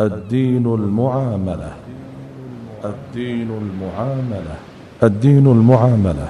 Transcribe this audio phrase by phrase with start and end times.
[0.00, 1.72] الدين المعاملة.
[2.84, 4.56] الدين المعاملة.
[5.02, 6.28] الدين المعاملة.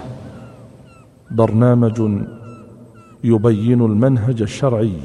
[1.30, 2.24] برنامج
[3.24, 4.98] يبين المنهج الشرعي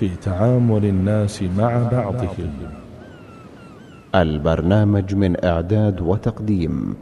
[0.00, 2.50] في تعامل الناس مع بعضهم.
[4.14, 6.94] البرنامج من إعداد وتقديم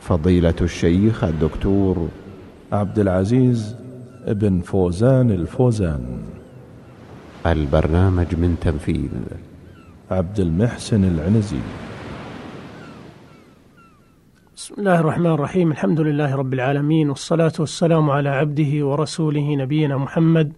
[0.00, 2.08] فضيلة الشيخ الدكتور
[2.72, 3.74] عبد العزيز
[4.28, 6.18] بن فوزان الفوزان.
[7.46, 9.10] البرنامج من تنفيذ
[10.10, 11.60] عبد المحسن العنزي.
[14.56, 15.70] بسم الله الرحمن الرحيم.
[15.70, 20.52] الحمد لله رب العالمين والصلاة والسلام على عبده ورسوله نبينا محمد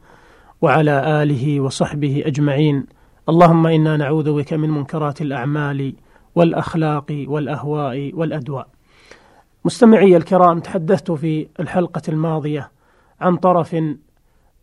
[0.63, 2.87] وعلى آله وصحبه أجمعين.
[3.29, 5.95] اللهم إنا نعوذ بك من منكرات الأعمال
[6.35, 8.69] والأخلاق والأهواء والأدواء.
[9.65, 12.71] مستمعي الكرام تحدثت في الحلقة الماضية
[13.21, 13.77] عن طرف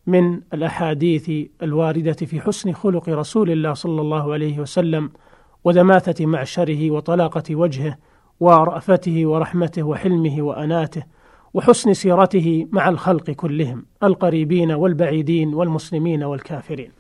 [0.07, 1.31] من الأحاديث
[1.63, 5.11] الواردة في حسن خلق رسول الله صلى الله عليه وسلم
[5.63, 7.97] ودماثة معشره وطلاقة وجهه
[8.39, 11.03] ورأفته ورحمته وحلمه وأناته
[11.53, 16.91] وحسن سيرته مع الخلق كلهم القريبين والبعيدين والمسلمين والكافرين.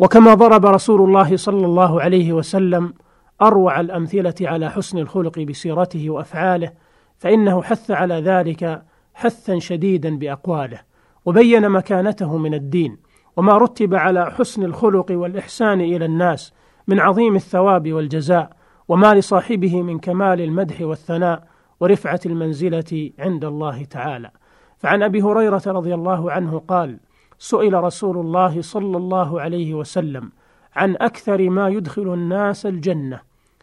[0.00, 2.94] وكما ضرب رسول الله صلى الله عليه وسلم
[3.42, 6.72] أروع الأمثلة على حسن الخلق بسيرته وأفعاله
[7.18, 8.82] فإنه حث على ذلك
[9.14, 10.87] حثا شديدا بأقواله
[11.28, 12.96] وبين مكانته من الدين
[13.36, 16.52] وما رتب على حسن الخلق والإحسان إلى الناس
[16.86, 18.50] من عظيم الثواب والجزاء
[18.88, 21.44] وما لصاحبه من كمال المدح والثناء
[21.80, 24.30] ورفعة المنزلة عند الله تعالى.
[24.78, 26.98] فعن أبي هريرة رضي الله عنه قال
[27.38, 30.32] سئل رسول الله صلى الله عليه وسلم
[30.76, 33.20] عن أكثر ما يدخل الناس الجنة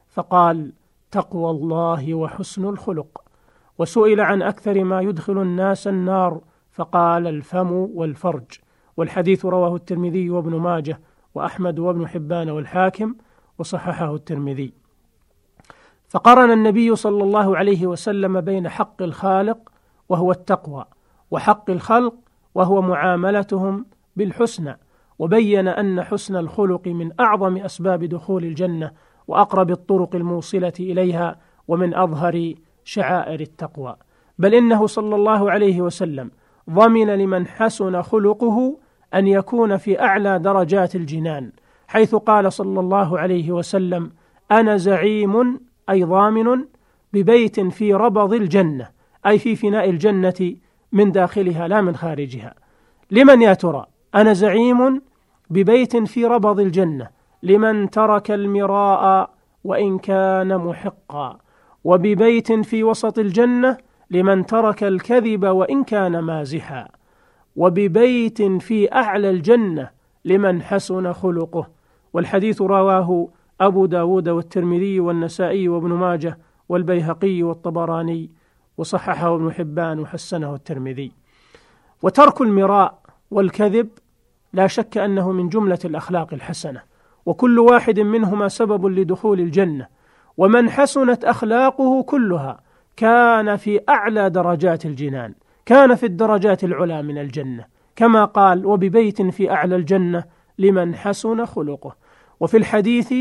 [0.09, 0.71] فقال
[1.11, 3.21] تقوى الله وحسن الخلق.
[3.77, 6.41] وسئل عن أكثر ما يدخل الناس النار
[6.75, 8.43] فقال الفم والفرج.
[8.97, 10.99] والحديث رواه الترمذي وابن ماجه
[11.35, 13.15] وأحمد وابن حبان والحاكم
[13.59, 14.73] وصححه الترمذي.
[16.07, 19.71] فقرن النبي صلى الله عليه وسلم بين حق الخالق
[20.09, 20.85] وهو التقوى
[21.31, 22.15] وحق الخلق
[22.55, 23.85] وهو معاملتهم
[24.15, 24.79] بالحسنى
[25.19, 28.91] وبين أن حسن الخلق من أعظم أسباب دخول الجنة
[29.27, 32.53] وأقرب الطرق الموصلة إليها ومن أظهر
[32.83, 33.95] شعائر التقوى.
[34.39, 36.31] بل إنه صلى الله عليه وسلم
[36.69, 38.77] ضمن لمن حسن خلقه
[39.13, 41.51] أن يكون في أعلى درجات الجنان
[41.87, 44.11] حيث قال صلى الله عليه وسلم
[44.51, 45.59] أنا زعيم
[45.89, 46.65] أي ضامن
[47.13, 48.89] ببيت في ربض الجنة
[49.27, 50.55] أي في فناء الجنة
[50.91, 52.53] من داخلها لا من خارجها.
[53.11, 55.01] لمن يا ترى؟ أنا زعيم
[55.49, 57.09] ببيت في ربض الجنة
[57.43, 59.29] لمن ترك المراء
[59.63, 61.37] وإن كان محقا.
[61.83, 63.77] وببيت في وسط الجنة
[64.11, 66.87] لمن ترك الكذب وإن كان مازحا.
[67.55, 69.89] وببيت في أعلى الجنة
[70.25, 71.67] لمن حسن خلقه.
[72.13, 73.27] والحديث رواه
[73.61, 76.37] أبو داود والترمذي والنسائي وابن ماجه
[76.69, 78.31] والبيهقي والطبراني
[78.77, 81.11] وصححه ابن حبان وحسنه الترمذي.
[82.01, 82.99] وترك المراء
[83.31, 83.89] والكذب
[84.53, 86.81] لا شك أنه من جملة الأخلاق الحسنة.
[87.25, 89.87] وكل واحد منهما سبب لدخول الجنة.
[90.37, 92.59] ومن حسنت أخلاقه كلها.
[92.97, 95.33] كان في أعلى درجات الجنان
[95.65, 97.65] كان في الدرجات العلى من الجنة.
[97.95, 100.23] كما قال وببيت في أعلى الجنة
[100.59, 101.95] لمن حسن خلقه
[102.39, 103.13] وفي الحديث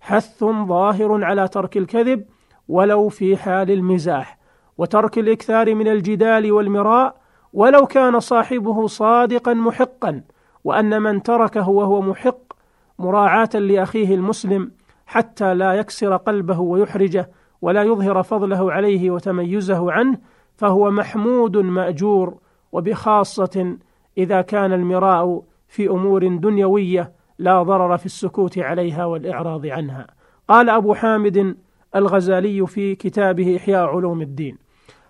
[0.00, 2.24] حث ظاهر على ترك الكذب
[2.68, 4.38] ولو في حال المزاح
[4.78, 7.16] وترك الإكثار من الجدال والمراء
[7.52, 10.22] ولو كان صاحبه صادقا محقا
[10.64, 12.52] وأن من تركه وهو محق
[12.98, 14.72] مراعاة لأخيه المسلم
[15.06, 17.30] حتى لا يكسر قلبه ويحرجه
[17.62, 20.18] ولا يظهر فضله عليه وتميزه عنه
[20.56, 22.34] فهو محمود مأجور
[22.72, 23.76] وبخاصة
[24.18, 30.06] إذا كان المراء في أمور دنيوية لا ضرر في السكوت عليها والإعراض عنها.
[30.48, 31.56] قال أبو حامد
[31.96, 34.58] الغزالي في كتابه إحياء علوم الدين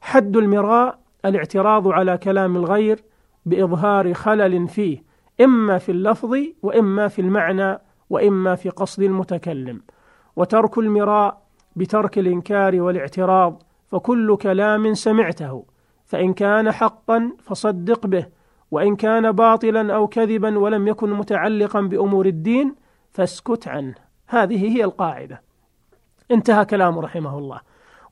[0.01, 3.05] حد المراء الاعتراض على كلام الغير
[3.47, 5.03] بإظهار خلل فيه
[5.41, 7.79] إما في اللفظ وإما في المعنى
[8.11, 9.83] وإما في قصد المتكلم
[10.37, 11.42] وترك المراء
[11.77, 15.65] بترك الإنكار والاعتراض فكل كلام سمعته
[16.05, 18.27] فإن كان حقا فصدق به
[18.71, 22.75] وإن كان باطلا أو كذبا ولم يكن متعلقا بأمور الدين
[23.13, 23.95] فاسكت عنه.
[24.27, 25.43] هذه هي القاعدة.
[26.31, 27.61] انتهى كلامه رحمه الله.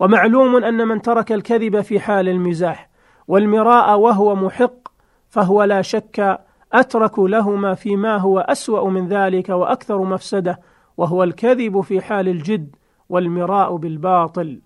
[0.01, 2.91] ومعلوم أن من ترك الكذب في حال المزاح
[3.29, 4.89] والمراء وهو محق
[5.29, 6.41] فهو لا شك
[6.73, 10.61] أترك لهما فيما هو أسوأ من ذلك وأكثر مفسدة
[10.97, 12.77] وهو الكذب في حال الجد.
[13.11, 14.61] والمراء بالباطل.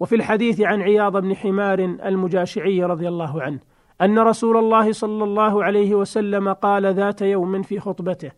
[0.00, 3.58] وفي الحديث عن عياض بن حمار المجاشعي رضي الله عنه
[4.00, 8.30] أن رسول الله صلى الله عليه وسلم قال ذات يوم في خطبته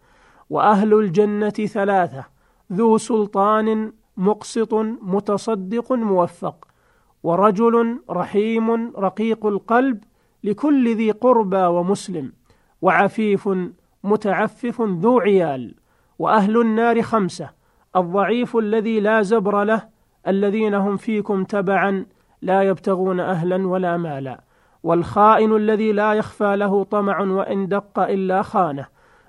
[0.50, 2.24] وأهل الجنة ثلاثة
[2.72, 6.68] ذو سلطان مقسط متصدق موفق
[7.22, 10.04] ورجل رحيم رقيق القلب
[10.44, 12.32] لكل ذي قربى ومسلم
[12.82, 13.48] وعفيف
[14.04, 15.74] متعفف ذو عيال
[16.18, 17.50] وأهل النار خمسة
[17.96, 19.88] الضعيف الذي لا زبر له
[20.28, 22.06] الذين هم فيكم تبعا
[22.42, 24.40] لا يبتغون أهلا ولا مالا
[24.82, 28.86] والخائن الذي لا يخفى له طمع وإن دق إلا خانه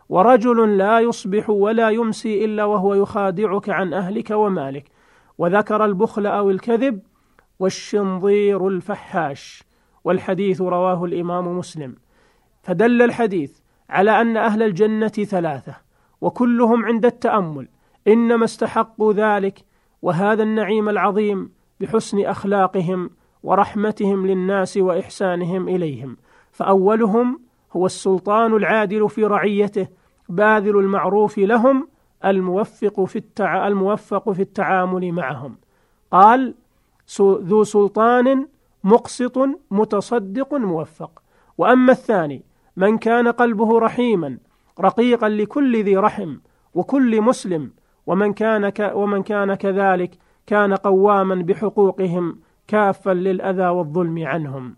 [0.10, 4.88] ورجل لا يصبح ولا يمسي إلا وهو يخادعك عن أهلك ومالك
[5.38, 7.00] وذكر البخل أو الكذب
[7.60, 9.64] والشنظير الفحاش
[10.04, 11.96] والحديث رواه الإمام مسلم.
[12.64, 13.60] فدل الحديث
[13.90, 15.76] على أن أهل الجنة ثلاثة
[16.22, 17.68] وكلهم عند التأمل
[18.08, 19.66] إنما استحقوا ذلك
[20.02, 23.10] وهذا النعيم العظيم بحسن أخلاقهم
[23.44, 26.18] ورحمتهم للناس وإحسانهم إليهم.
[26.52, 27.40] فأولهم
[27.72, 29.88] هو السلطان العادل في رعيته
[30.30, 31.88] باذل المعروف لهم
[32.26, 33.68] الموفق في التع...
[33.68, 35.56] الموفق في التعامل معهم.
[36.12, 36.56] قال
[37.22, 38.48] ذو سلطان
[38.84, 39.38] مقسط
[39.72, 41.24] متصدق موفق.
[41.58, 42.44] وأما الثاني
[42.78, 44.38] من كان قلبه رحيما
[44.80, 46.38] رقيقا لكل ذي رحم
[46.74, 47.72] وكل مسلم
[48.08, 50.18] ومن كان ك ومن كان كذلك
[50.48, 54.76] كان قواما بحقوقهم كافا للأذى والظلم عنهم.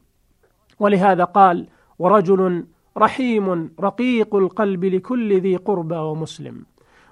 [0.80, 1.68] ولهذا قال
[2.00, 2.66] ورجل
[2.98, 6.66] رحيم رقيق القلب لكل ذي قربى ومسلم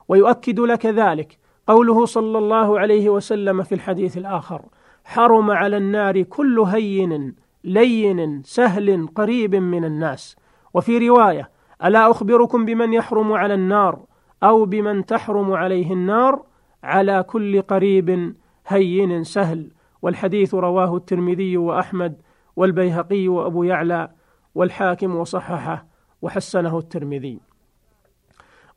[0.08, 1.38] ويؤكد لك ذلك
[1.68, 4.62] قوله صلى الله عليه وسلم في الحديث الآخر
[5.06, 10.36] حرم على النار كل هين لين سهل قريب من الناس
[10.74, 11.50] وفي رواية
[11.84, 14.00] ألا أخبركم بمن يحرم على النار
[14.44, 16.44] أو بمن تحرم عليه النار
[16.84, 18.36] على كل قريب
[18.68, 19.72] هين سهل.
[20.02, 22.22] والحديث رواه الترمذي وأحمد
[22.56, 24.10] والبيهقي وأبو يعلى
[24.56, 25.86] والحاكم وصححه
[26.22, 27.40] وحسنه الترمذي.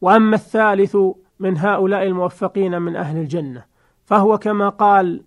[0.00, 0.96] وأما الثالث
[1.40, 3.64] من هؤلاء الموفقين من أهل الجنة
[4.04, 5.22] فهو كما قال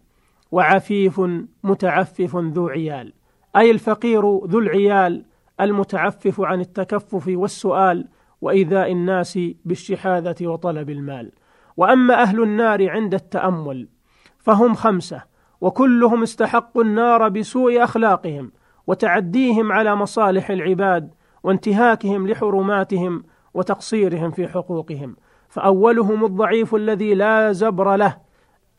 [0.51, 1.21] وعفيف
[1.63, 3.13] متعفف ذو عيال.
[3.55, 5.25] أي الفقير ذو العيال
[5.61, 8.07] المتعفف عن التكفف والسؤال
[8.41, 11.31] وإيذاء الناس بالشحاذة وطلب المال.
[11.77, 13.87] وأما أهل النار عند التأمل
[14.39, 15.23] فهم خمسة
[15.61, 18.51] وكلهم استحقوا النار بسوء أخلاقهم
[18.87, 21.13] وتعديهم على مصالح العباد
[21.43, 25.15] وانتهاكهم لحرماتهم وتقصيرهم في حقوقهم.
[25.49, 28.17] فأولهم الضعيف الذي لا زبر له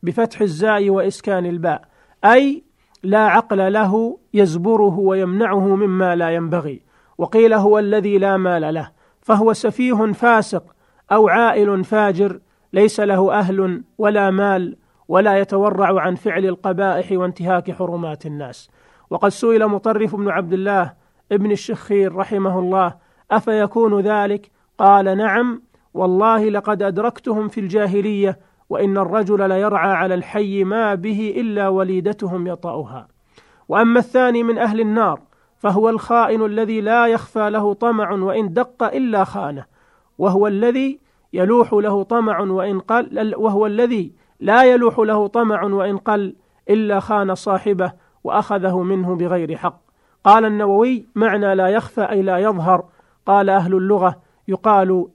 [0.03, 1.83] بفتح الزاي وإسكان الباء
[2.25, 2.65] أي
[3.03, 6.83] لا عقل له يزبره ويمنعه مما لا ينبغي.
[7.19, 8.91] وقيل هو الذي لا مال له
[9.31, 10.65] فهو سفيه فاسق
[11.13, 12.41] أو عائل فاجر
[12.73, 14.77] ليس له أهل ولا مال
[15.09, 18.71] ولا يتورع عن فعل القبائح وانتهاك حرمات الناس.
[19.11, 20.93] وقد سئل مطرف بن عبد الله
[21.33, 22.95] ابن الشخير رحمه الله
[23.31, 25.63] أفيكون ذلك؟ قال نعم
[25.95, 28.39] والله لقد أدركتهم في الجاهلية
[28.71, 33.09] وإن الرجل ليرعى على الحي ما به إلا وليدتهم يطأها.
[33.69, 35.21] وأما الثاني من أهل النار
[35.61, 39.65] فهو الخائن الذي لا يخفى له طمع وإن دق إلا خانه
[40.19, 41.01] وهو الذي
[41.33, 46.35] يلوح له طمع وإن قل وهو الذي لا يلوح له طمع وإن قل
[46.71, 47.93] إلا خان صاحبه
[48.25, 49.81] وأخذه منه بغير حق.
[50.25, 52.85] قال النووي معنى لا يخفى أي لا يظهر.
[53.27, 55.07] قال أهل اللغة يقال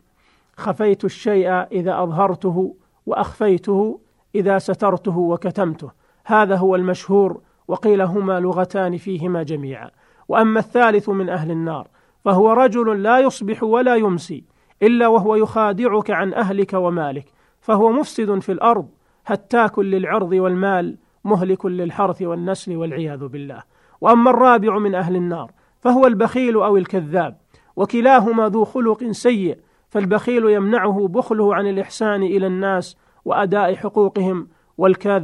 [0.58, 2.76] خفيت الشيء إذا أظهرته
[3.06, 4.00] وأخفيته
[4.36, 5.92] إذا سترته وكتمته.
[6.26, 9.92] هذا هو المشهور وقيل هما لغتان فيهما جميعا.
[10.28, 11.88] وأما الثالث من أهل النار
[12.26, 14.44] فهو رجل لا يصبح ولا يمسي
[14.84, 17.26] إلا وهو يخادعك عن أهلك ومالك
[17.62, 18.90] فهو مفسد في الأرض
[19.26, 23.64] هتاك للعرض والمال مهلك للحرث والنسل والعياذ بالله.
[24.02, 27.38] وأما الرابع من أهل النار فهو البخيل أو الكذاب
[27.76, 29.58] وكلاهما ذو خلق سيء
[29.90, 34.48] فالبخيل يمنعه بخله عن الإحسان إلى الناس وأداء حقوقهم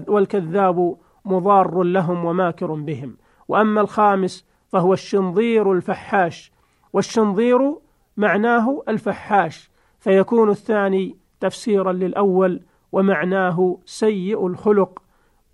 [0.08, 3.18] والكذاب مضار لهم وماكر بهم.
[3.48, 6.52] وأما الخامس فهو الشنظير الفحاش
[6.94, 7.76] والشنظير
[8.18, 12.62] معناه الفحاش فيكون الثاني تفسيرا للأول
[12.92, 15.02] ومعناه سيء الخلق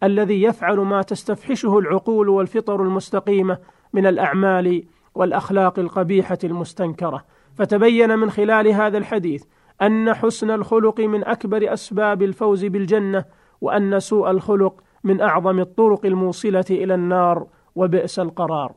[0.03, 3.57] الذي يفعل ما تستفحشه العقول والفطر المستقيمة
[3.93, 4.83] من الأعمال
[5.15, 7.23] والأخلاق القبيحة المستنكرة.
[7.55, 9.43] فتبين من خلال هذا الحديث
[9.81, 13.25] أن حسن الخلق من أكبر أسباب الفوز بالجنة
[13.61, 18.73] وأن سوء الخلق من أعظم الطرق الموصلة إلى النار وبئس القرار.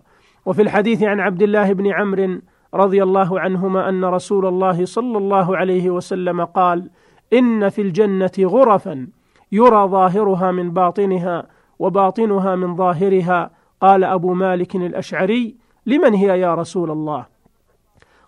[0.47, 2.41] وفي الحديث عن عبد الله بن عمرو
[2.75, 6.91] رضي الله عنهما أن رسول الله صلى الله عليه وسلم قال
[7.33, 9.09] إن في الجنة غرفا
[9.53, 11.47] يرى ظاهرها من باطنها
[11.79, 13.51] وباطنها من ظاهرها.
[13.81, 15.57] قال أبو مالك الأشعري
[15.87, 17.27] لمن هي يا رسول الله؟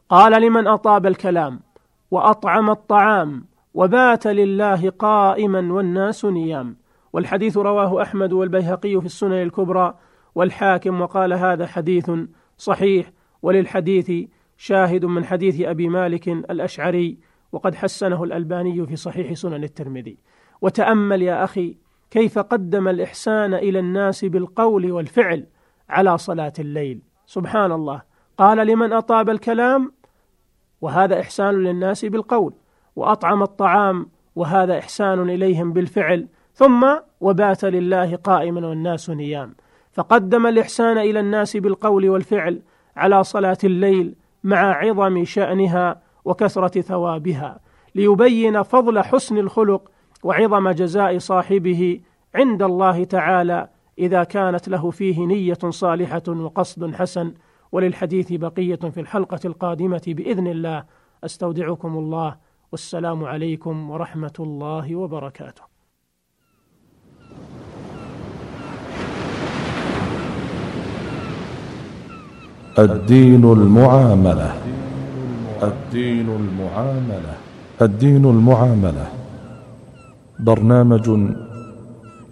[0.09, 1.61] قال لمن أطاب الكلام
[2.11, 6.77] وأطعم الطعام وبات لله قائما والناس نيام.
[7.13, 9.95] والحديث رواه أحمد والبيهقي في السنن الكبرى.
[10.35, 12.11] والحاكم وقال هذا حديث
[12.59, 13.13] صحيح
[13.43, 14.13] وللحديث
[14.57, 17.19] شاهد من حديث أبي مالك الأشعري
[17.53, 20.19] وقد حسنه الألباني في صحيح سنن الترمذي.
[20.61, 21.77] وتأمل يا أخي
[22.11, 25.47] كيف قدم الإحسان إلى الناس بالقول والفعل
[25.89, 27.03] على صلاة الليل.
[27.27, 28.03] سبحان الله.
[28.39, 29.93] قال لمن أطاب الكلام؟
[30.81, 32.55] وهذا إحسان للناس بالقول.
[32.97, 36.29] وأطعم الطعام؟ وهذا إحسان إليهم بالفعل.
[36.55, 39.55] ثم وبات لله قائما والناس نيام.
[39.93, 42.63] فقدم الإحسان إلى الناس بالقول والفعل
[42.97, 47.61] على صلاة الليل مع عظم شأنها وكثرة ثوابها
[47.95, 49.91] ليبين فضل حسن الخلق
[50.23, 52.01] وعظم جزاء صاحبه
[52.35, 53.69] عند الله تعالى
[53.99, 57.35] إذا كانت له فيه نية صالحة وقصد حسن.
[57.73, 60.85] وللحديث بقية في الحلقة القادمة بإذن الله.
[61.25, 62.37] أستودعكم الله.
[62.73, 65.72] والسلام عليكم ورحمة الله وبركاته.
[72.79, 74.55] الدين المعاملة.
[75.63, 77.35] الدين المعاملة.
[77.83, 79.07] الدين المعاملة.
[80.39, 81.11] برنامج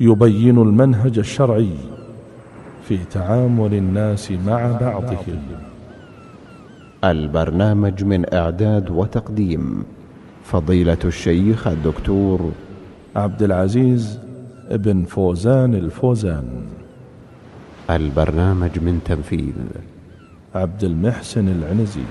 [0.00, 1.74] يبين المنهج الشرعي
[2.88, 5.38] في تعامل الناس مع بعضهم.
[7.04, 9.84] البرنامج من إعداد وتقديم
[10.44, 12.52] فضيلة الشيخ الدكتور
[13.16, 14.18] عبد العزيز
[14.70, 16.48] بن فوزان الفوزان.
[17.90, 19.54] البرنامج من تنفيذ
[20.54, 22.04] عبد المحسن العنزي.